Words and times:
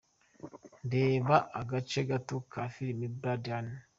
Reba 0.93 1.35
agace 1.59 1.99
gato 2.09 2.37
ka 2.51 2.61
film 2.75 2.99
Blood 3.19 3.43
Honey. 3.51 3.77